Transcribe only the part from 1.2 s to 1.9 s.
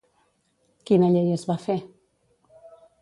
es va fer?